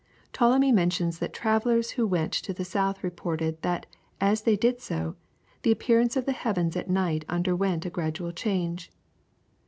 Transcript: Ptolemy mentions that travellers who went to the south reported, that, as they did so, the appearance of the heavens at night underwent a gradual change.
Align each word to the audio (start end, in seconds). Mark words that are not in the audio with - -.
Ptolemy 0.33 0.71
mentions 0.71 1.19
that 1.19 1.31
travellers 1.31 1.91
who 1.91 2.07
went 2.07 2.33
to 2.33 2.55
the 2.55 2.65
south 2.65 3.03
reported, 3.03 3.61
that, 3.61 3.85
as 4.19 4.41
they 4.41 4.55
did 4.55 4.81
so, 4.81 5.15
the 5.61 5.71
appearance 5.71 6.17
of 6.17 6.25
the 6.25 6.31
heavens 6.31 6.75
at 6.75 6.89
night 6.89 7.23
underwent 7.29 7.85
a 7.85 7.91
gradual 7.91 8.31
change. 8.31 8.91